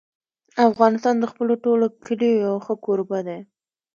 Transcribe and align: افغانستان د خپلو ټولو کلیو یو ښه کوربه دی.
افغانستان 0.69 1.15
د 1.19 1.25
خپلو 1.31 1.53
ټولو 1.63 1.85
کلیو 2.05 2.41
یو 2.45 2.55
ښه 2.65 2.73
کوربه 2.85 3.19
دی. 3.27 3.39